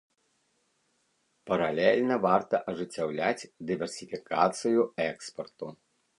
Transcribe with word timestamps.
Паралельна 1.49 2.15
варта 2.23 2.55
ажыццяўляць 2.73 3.49
дыверсіфікацыю 3.73 4.81
экспарту. 5.11 5.65